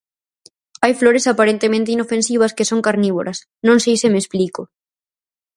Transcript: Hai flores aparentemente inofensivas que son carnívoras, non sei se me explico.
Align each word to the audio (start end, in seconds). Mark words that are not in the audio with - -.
Hai 0.83 0.93
flores 0.99 1.25
aparentemente 1.31 1.93
inofensivas 1.97 2.51
que 2.57 2.67
son 2.69 2.83
carnívoras, 2.87 3.37
non 3.67 3.77
sei 3.83 3.95
se 4.01 4.11
me 4.11 4.19
explico. 4.23 4.61